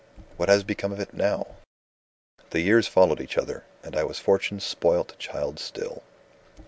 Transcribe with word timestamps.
What 0.35 0.49
has 0.49 0.63
become 0.63 0.91
of 0.91 0.99
it 0.99 1.13
now? 1.13 1.45
"The 2.49 2.61
years 2.61 2.87
followed 2.87 3.21
each 3.21 3.37
other 3.37 3.65
and 3.83 3.95
I 3.95 4.03
was 4.03 4.17
Fortune's 4.17 4.63
spoilt 4.63 5.15
child 5.19 5.59
still. 5.59 6.01